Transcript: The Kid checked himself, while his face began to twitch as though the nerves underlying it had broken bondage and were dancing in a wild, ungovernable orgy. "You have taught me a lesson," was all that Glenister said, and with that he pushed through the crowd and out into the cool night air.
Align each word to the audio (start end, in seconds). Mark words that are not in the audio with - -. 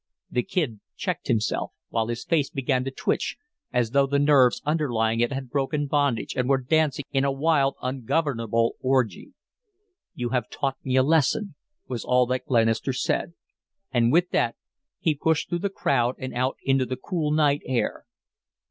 The 0.31 0.41
Kid 0.41 0.79
checked 0.95 1.27
himself, 1.27 1.73
while 1.89 2.07
his 2.07 2.25
face 2.25 2.49
began 2.49 2.83
to 2.85 2.89
twitch 2.89 3.37
as 3.71 3.91
though 3.91 4.07
the 4.07 4.17
nerves 4.17 4.59
underlying 4.65 5.19
it 5.19 5.31
had 5.31 5.51
broken 5.51 5.85
bondage 5.85 6.33
and 6.35 6.49
were 6.49 6.57
dancing 6.57 7.05
in 7.11 7.23
a 7.23 7.31
wild, 7.31 7.75
ungovernable 7.83 8.77
orgy. 8.81 9.35
"You 10.15 10.29
have 10.29 10.49
taught 10.49 10.83
me 10.83 10.95
a 10.95 11.03
lesson," 11.03 11.53
was 11.87 12.03
all 12.03 12.25
that 12.25 12.45
Glenister 12.47 12.93
said, 12.93 13.33
and 13.91 14.11
with 14.11 14.31
that 14.31 14.55
he 14.97 15.13
pushed 15.13 15.49
through 15.49 15.59
the 15.59 15.69
crowd 15.69 16.15
and 16.17 16.33
out 16.33 16.57
into 16.63 16.87
the 16.87 16.97
cool 16.97 17.29
night 17.29 17.61
air. 17.67 18.07